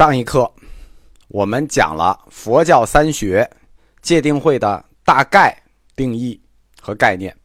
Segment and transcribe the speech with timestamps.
[0.00, 0.50] 上一课
[1.28, 3.46] 我们讲了佛教三学
[4.00, 5.54] 界定会的大概
[5.94, 6.40] 定义
[6.80, 7.36] 和概念，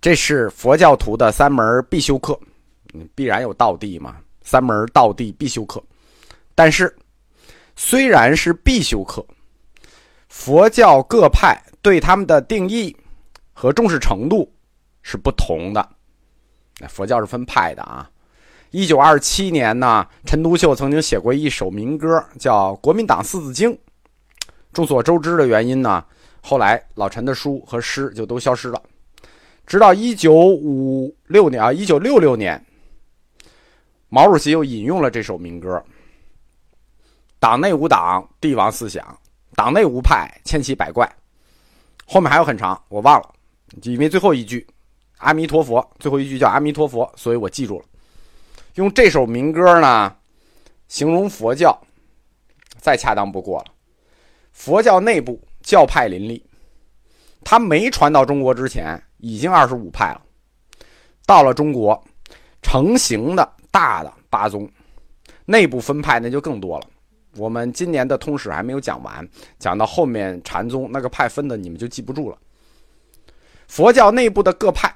[0.00, 2.36] 这是佛教徒的三门必修课，
[3.14, 5.80] 必然有道地嘛，三门道地必修课。
[6.56, 6.92] 但是
[7.76, 9.24] 虽然是必修课，
[10.28, 12.96] 佛教各派对他们的定义
[13.52, 14.52] 和重视程度
[15.02, 15.88] 是不同的。
[16.88, 18.10] 佛教是分派的啊。
[18.70, 23.72] 一九二七年呢，陈独秀曾经写过一首民歌，叫《国民党四字经》。
[24.72, 26.04] 众所周知的原因呢，
[26.40, 28.80] 后来老陈的书和诗就都消失了。
[29.66, 32.64] 直到一九五六年啊，一九六六年，
[34.08, 35.82] 毛主席又引用了这首民歌
[37.40, 39.04] ：“党内无党，帝王思想；
[39.56, 41.12] 党内无派，千奇百怪。”
[42.06, 43.28] 后面还有很长，我忘了，
[43.82, 44.64] 因为最后一句
[45.18, 47.84] “阿弥陀佛”，最后一句叫“阿弥陀佛”，所以我记住了。
[48.74, 50.14] 用这首民歌呢，
[50.86, 51.76] 形容佛教，
[52.78, 53.66] 再恰当不过了。
[54.52, 56.44] 佛教内部教派林立，
[57.42, 60.22] 它没传到中国之前，已经二十五派了。
[61.26, 62.00] 到了中国，
[62.62, 64.68] 成型的大的八宗，
[65.44, 66.86] 内部分派那就更多了。
[67.36, 69.28] 我们今年的通史还没有讲完，
[69.58, 72.38] 讲到后面禅宗那个派分的，你们就记不住了。
[73.68, 74.92] 佛教内部的各派，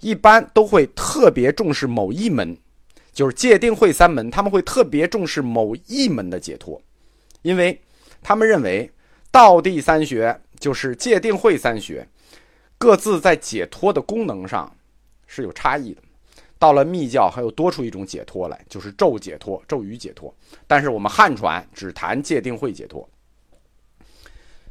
[0.00, 2.56] 一般都会特别重视某一门。
[3.20, 6.80] 就是戒定慧三门，他们会特别重视某一门的解脱，
[7.42, 7.78] 因为
[8.22, 8.90] 他们认为
[9.30, 12.08] 道地三学就是戒定慧三学，
[12.78, 14.74] 各自在解脱的功能上
[15.26, 16.00] 是有差异的。
[16.58, 20.34] 到了密教，还有多出一种解脱来，就是咒解脱、咒语解脱。
[20.66, 23.06] 但是我们汉传只谈戒定慧解脱，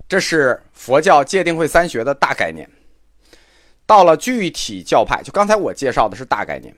[0.07, 2.67] 这是佛教戒定慧三学的大概念。
[3.85, 6.75] 到了具体教派，就刚才我介绍的是大概念。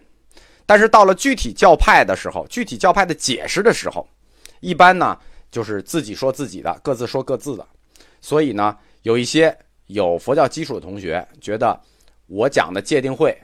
[0.66, 4.08] 但是到了具体教派的时候，具体教派的解释的时候，
[4.62, 5.17] 一般呢
[5.52, 7.67] 就是自己说自己的，各自说各自的。
[8.22, 9.58] 所以呢，有一些
[9.88, 11.77] 有佛教基础的同学觉得
[12.27, 13.38] 我讲的戒定慧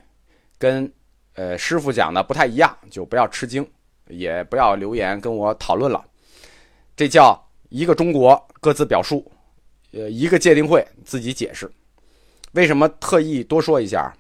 [0.57, 0.89] 跟
[1.33, 3.67] 呃师傅讲的不太一样，就不要吃惊，
[4.07, 6.05] 也不要留言跟我讨论了。
[6.95, 9.29] 这叫一个中国各自表述，
[9.91, 11.69] 呃，一个戒定慧自己解释。
[12.53, 14.15] 为什么特意多说一下？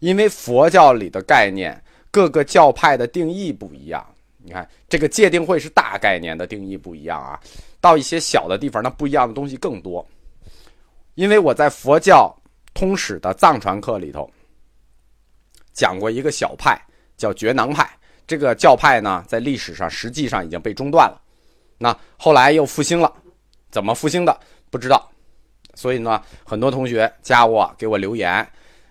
[0.00, 1.82] 因为佛教里的概念。
[2.10, 4.04] 各个教派的定义不一样，
[4.38, 7.38] 你看这个戒定慧是大概念的定义不一样啊，
[7.80, 10.04] 到一些小的地方，那不一样的东西更多。
[11.14, 12.34] 因为我在佛教
[12.74, 14.28] 通史的藏传课里头
[15.72, 16.80] 讲过一个小派，
[17.16, 17.88] 叫觉囊派。
[18.26, 21.20] 这个教派呢，在历史上实际上已经被中断了，
[21.78, 23.12] 那后来又复兴了，
[23.70, 24.40] 怎么复兴的
[24.70, 25.10] 不知道。
[25.74, 28.44] 所以呢，很多同学加我给我留言，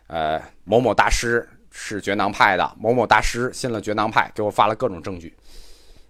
[0.07, 1.47] 呃，某某大师。
[1.81, 5.33] 是觉囊派的某某大师信了觉囊派，给我发了各种证据，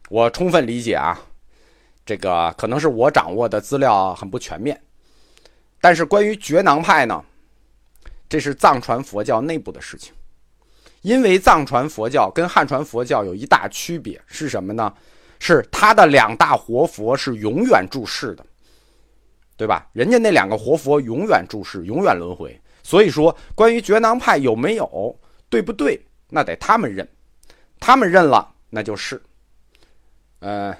[0.09, 1.17] 我充分理解啊，
[2.03, 4.81] 这个可能是我掌握的资料很不全面，
[5.79, 7.23] 但是关于觉囊派呢，
[8.27, 10.11] 这是藏传佛教内部的事情，
[11.01, 14.91] 因为藏传佛教跟汉传佛教有一大区别是什么呢？
[15.39, 18.45] 是他的两大活佛是永远住世的，
[19.55, 19.87] 对吧？
[19.93, 25.15] 人家那两个活佛永远住世，永远轮回，所以说关于觉囊派有没有？
[25.49, 25.99] 对不对？
[26.29, 27.07] 那得他们认，
[27.79, 29.21] 他们认了，那就是。
[30.39, 30.77] 呃，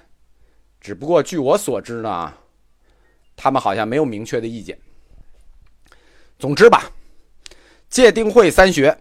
[0.79, 2.33] 只不过据我所知呢，
[3.35, 4.77] 他们好像没有明确的意见。
[6.37, 6.91] 总之吧，
[7.89, 8.95] 戒定慧三学，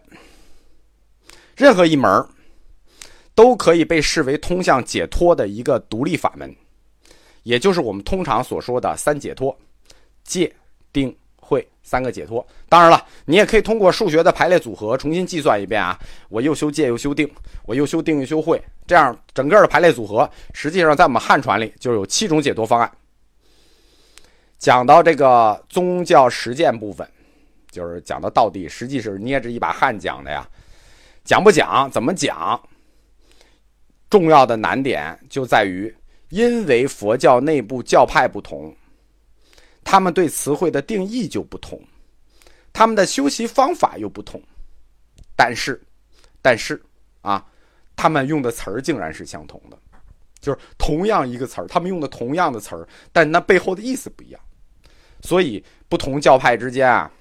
[1.55, 2.27] 任何一门
[3.35, 6.53] 都可以被视为通向解脱的一个独立法门，
[7.43, 9.57] 也就是我们通常所说的三解脱：
[10.23, 10.53] 戒、
[10.91, 11.15] 定。
[11.89, 15.99] 三个解脱，当然了，你也可以通过数学的排列组合重新计算一遍啊。
[16.29, 17.27] 我又修戒又修定，
[17.65, 22.91] 我又修定又修慧，这样整个的排列组合，实际上在我们汉传里就有七种解脱方案。
[24.59, 27.09] 讲到这个宗教实践部分，
[27.71, 30.47] 就是讲到到底，实际是捏着一把汗讲的呀。
[31.23, 32.61] 讲不讲，怎么讲？
[34.11, 35.91] 重要的难点就在于，
[36.29, 38.75] 因为佛教内部教派不同。
[39.91, 41.81] 他们对词汇的定义就不同，
[42.71, 44.39] 他们的修习方法又不同，
[45.35, 45.81] 但是，
[46.43, 46.79] 但是
[47.21, 47.43] 啊，
[47.95, 49.75] 他们用的词儿竟然是相同的，
[50.39, 54.39] 就是同样一个词儿，他们用的同样的词儿，但那背后的意思不一样，
[55.21, 57.11] 所以不同教派之间啊，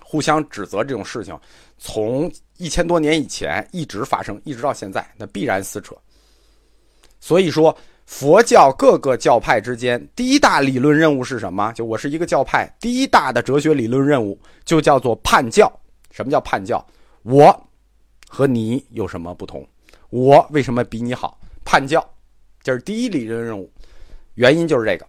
[0.00, 1.36] 互相指责这种事情，
[1.78, 5.96] 从一千多年以前一直发生，一直到现在，那必然撕扯，
[7.18, 7.76] 所以说。
[8.06, 11.72] 佛教各个教派之间第一大理论任务是什么？
[11.72, 15.70] 就我是一个教派，第一大的哲学理论任务就叫做叛教。
[16.12, 16.84] 什么叫叛教？
[17.24, 17.68] 我
[18.28, 19.66] 和你有什么不同？
[20.08, 21.38] 我为什么比你好？
[21.64, 22.02] 叛教，
[22.62, 23.70] 这是第一理论任务，
[24.34, 25.06] 原因就是这个，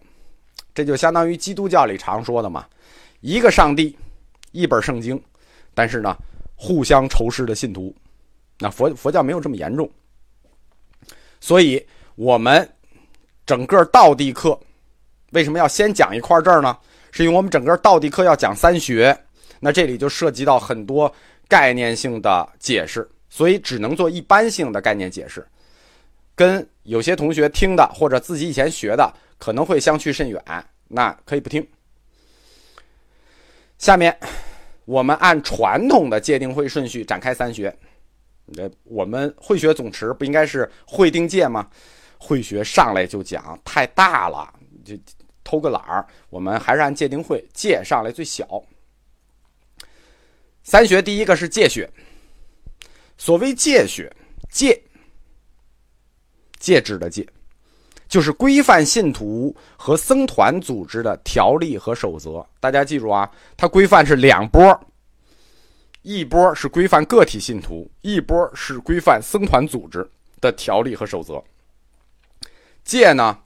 [0.74, 2.66] 这就相当于基督教里常说的嘛，
[3.20, 3.96] 一个上帝，
[4.50, 5.22] 一本圣经，
[5.72, 6.14] 但是呢，
[6.56, 7.94] 互相仇视的信徒。
[8.58, 9.88] 那佛佛教没有这么严重，
[11.38, 11.86] 所以
[12.16, 12.68] 我们
[13.48, 14.60] 整个道地课
[15.30, 16.76] 为什么要先讲一块儿这儿呢？
[17.10, 19.18] 是因为我们整个道地课要讲三学，
[19.58, 21.10] 那这里就涉及到很多
[21.48, 25.46] 概念性的解释，所以只能做一般性的概念解释。
[26.34, 30.42] 跟有些同学听的或者自己以前学的可能会相去甚远，
[30.86, 31.66] 那可以不听。
[33.78, 34.14] 下面
[34.84, 37.74] 我们按传统的界定会顺序展开三学。
[38.58, 41.66] 呃，我们会学总持不应该是会定界吗？
[42.18, 44.52] 会学上来就讲太大了，
[44.84, 44.94] 就
[45.42, 46.06] 偷个懒儿。
[46.28, 48.62] 我们还是按界定会界上来最小。
[50.62, 51.90] 三学第一个是戒学，
[53.16, 54.14] 所谓戒学，
[54.50, 54.82] 戒。
[56.58, 57.24] 戒指的戒，
[58.08, 62.44] 就是规范信徒和僧团组织的条例和守则。
[62.58, 64.78] 大家记住啊，它规范是两波，
[66.02, 70.04] 一波是规范个体信徒，一波是规范僧团组织
[70.40, 71.42] 的条例和守则。
[72.88, 73.38] 戒呢，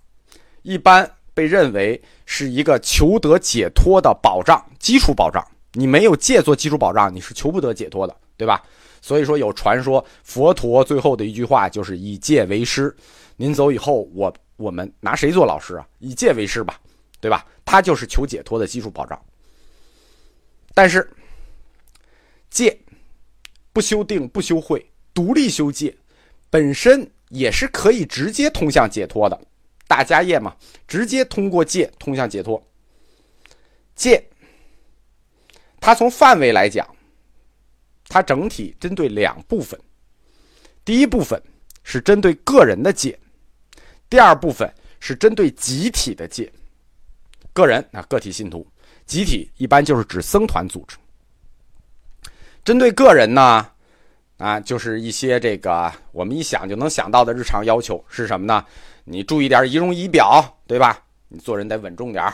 [0.62, 5.44] 一般被认为是一个求得解脱的保障，基础保障。
[5.72, 8.62] 你没有戒做基础保障，你是求不得解脱的，对吧？
[9.00, 12.94] 所以说，有传说佛陀最后的一句话就是以戒为师。
[13.34, 15.84] 您走以后，我我们拿谁做老师啊？
[15.98, 16.78] 以戒为师吧，
[17.20, 17.44] 对吧？
[17.64, 19.20] 他就是求解脱的基础保障。
[20.72, 21.10] 但是，
[22.48, 22.78] 戒
[23.72, 25.92] 不修定不修慧，独立修戒，
[26.48, 29.40] 本身也是可以直接通向解脱的。
[29.88, 30.55] 大家业嘛，
[30.87, 32.62] 直接通过戒通向解脱。
[33.94, 34.23] 戒，
[35.81, 36.87] 它从范围来讲。
[38.08, 39.81] 它整体针对两部分，
[40.84, 41.43] 第一部分
[41.82, 43.19] 是针对个人的戒，
[44.11, 44.70] 第二部分
[45.00, 46.52] 是针对集体的戒。
[47.55, 48.67] 个人啊，个体信徒；
[49.06, 50.99] 集体一般就是指僧团组织。
[52.62, 53.71] 针对个人呢，
[54.42, 58.64] 啊，就是一些这个我们一想就能想到的日常要求是什么呢？
[59.04, 60.98] 你注意点仪容仪表，对吧？
[61.28, 62.24] 你做人得稳重点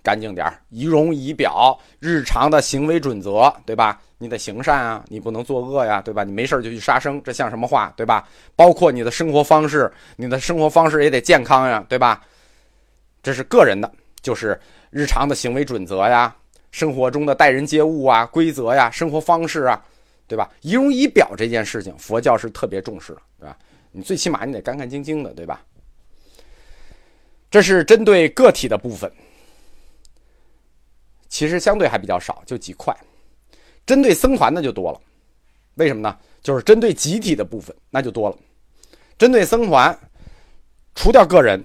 [0.00, 4.00] 干净点仪容仪表，日常的行为准则，对吧？
[4.18, 6.22] 你得行善啊，你不能作恶呀，对吧？
[6.22, 8.28] 你没事就去杀生，这像什么话，对吧？
[8.54, 12.22] 包括你的生活方式，你的生活方式也得健康呀，对吧？
[13.20, 14.56] 这是个人的，就是
[14.90, 16.32] 日常的行为准则呀，
[16.70, 19.84] 生活中的待人接物啊，规则呀，生活方式啊，
[20.28, 20.48] 对吧？
[20.60, 23.58] 仪容仪表这件事情，佛教是特别重视的，对吧？
[23.90, 25.64] 你最起码你得干干净净的，对吧？
[27.50, 29.10] 这是针对个体的部分。
[31.28, 32.94] 其实相对还比较少，就几块。
[33.86, 35.00] 针对僧团的就多了，
[35.76, 36.18] 为什么呢？
[36.42, 38.36] 就是针对集体的部分那就多了。
[39.16, 39.98] 针对僧团，
[40.94, 41.64] 除掉个人，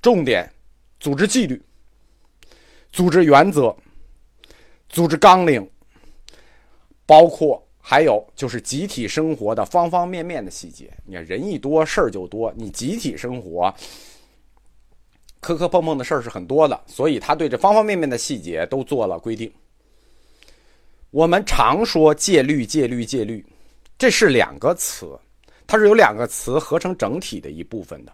[0.00, 0.50] 重点
[0.98, 1.62] 组织纪律、
[2.90, 3.76] 组织原则、
[4.88, 5.70] 组织纲领，
[7.04, 10.92] 包括还有就是集体生活的方方面面的细节。
[11.06, 13.74] 你看人一多事儿就多，你集体生活。
[15.40, 19.50] 磕磕碰碰的事儿是很多的，所以他对这方方面面的细节都做了规定。
[21.10, 23.42] 我们常说戒律、戒律、戒律，
[23.96, 25.18] 这是两个词，
[25.66, 28.12] 它是由两个词合成整体的一部分的，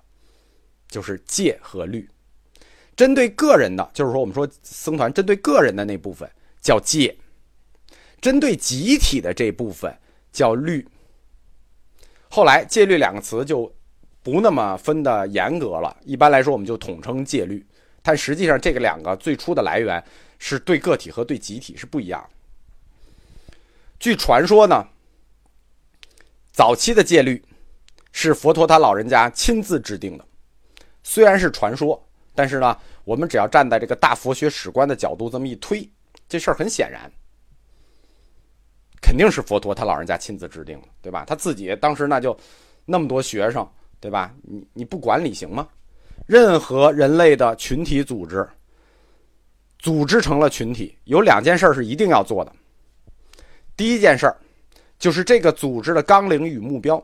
[0.87, 2.09] 就是戒和律。
[2.95, 7.13] 针对个人的，就是说我们说僧团针对个人的那部分叫戒；
[8.25, 9.95] 针对集体的这部分
[10.33, 10.89] 叫律。
[12.31, 13.71] 后来戒律两个词就。
[14.25, 17.63] 不那么分的严格了，一般来说我们就统称戒律，
[18.01, 20.03] 但实际上这个两个最初的来源
[20.39, 22.27] 是对个体和对集体是不一样。
[24.01, 24.89] 据传说呢，
[26.53, 27.45] 早期的戒律
[28.13, 30.25] 是佛陀他老人家亲自制定的，
[31.03, 32.03] 虽然是传说，
[32.35, 35.87] 但是呢，我们只要站在这个大佛学史观的角度这么一推，
[36.27, 37.13] 这事儿很显然，
[39.05, 41.25] 肯定是佛陀他老人家亲自制定的，对吧？
[41.27, 42.35] 他自己当时那就
[42.87, 43.69] 那么多学生。
[44.01, 44.35] 对吧？
[44.43, 45.67] 你你不管理行吗？
[46.27, 48.47] 任何人类的群体组织，
[49.79, 52.53] 组织成了群体，有两件事是一定要做的。
[53.75, 54.37] 第一件事儿
[54.99, 56.99] 就是这个组织的纲领与目标；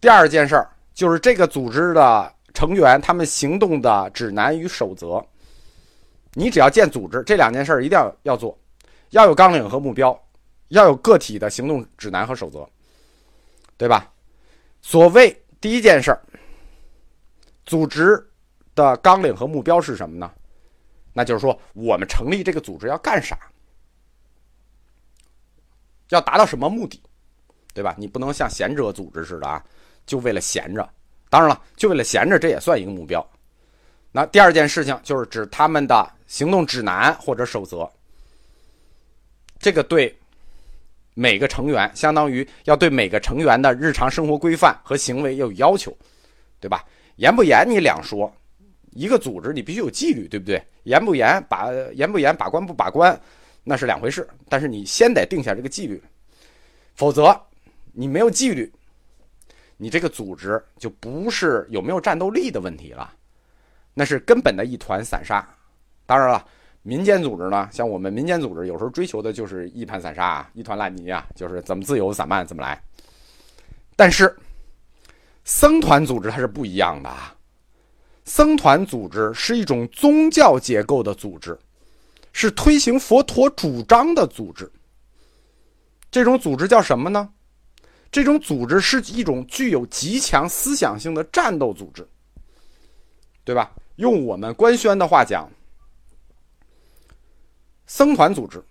[0.00, 5.24] 第二件事儿就是这个组织的成员他们行动的指南与守则。
[6.32, 8.58] 你只要建组织，这两件事儿一定要要做，
[9.10, 10.20] 要有纲领和目标，
[10.68, 12.68] 要有个体的行动指南和守则，
[13.76, 14.12] 对吧？
[14.82, 15.40] 所谓。
[15.60, 16.20] 第一件事儿，
[17.64, 18.22] 组织
[18.74, 20.30] 的纲领和目标是什么呢？
[21.14, 23.38] 那就是说，我们成立这个组织要干啥？
[26.10, 27.02] 要达到什么目的？
[27.72, 27.94] 对吧？
[27.96, 29.64] 你不能像贤者组织似的啊，
[30.04, 30.86] 就为了闲着。
[31.30, 33.26] 当然了，就为了闲着，这也算一个目标。
[34.12, 37.90] 那第二件事情就是指他们的行动指南或者守则。
[39.58, 40.14] 这个对
[41.14, 45.96] 每个成员，相当于要对每个成员的日常生活规范和行为要有要求，
[46.60, 46.84] 对吧？
[47.16, 48.32] 严不严你两说，
[48.90, 50.60] 一个组织你必须有纪律，对不对？
[50.82, 53.18] 严不严把严不严把关不把关，
[53.62, 54.28] 那是两回事。
[54.48, 56.02] 但是你先得定下这个纪律，
[56.94, 57.40] 否则
[57.92, 58.70] 你没有纪律，
[59.76, 63.14] 你这个组织就不是有没有战斗力的问题了。
[63.94, 65.48] 那是根本的一团散沙。
[66.04, 66.44] 当然了，
[66.86, 72.78] 民间组织呢，像我们民间组织，有时候追求的就是一盘散沙，一团烂泥啊，就是怎么自由散漫怎么来。
[73.96, 74.36] 但是，
[75.44, 77.34] 僧团组织它是不一样的啊。
[78.26, 81.58] 僧团组织是一种宗教结构的组织，
[82.32, 84.70] 是推行佛陀主张的组织。
[86.10, 87.30] 这种组织叫什么呢？
[88.12, 92.06] 这种组织是一种具有极强思想性的战斗组织，
[93.42, 93.72] 对吧？
[93.96, 95.50] 用我们官宣的话讲，
[97.86, 98.62] 僧团组织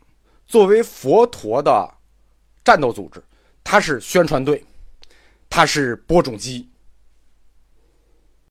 [0.46, 1.90] 作为佛陀的
[2.64, 3.24] 战斗组织，
[3.64, 4.64] 它是宣传队，
[5.50, 6.70] 它是播种机，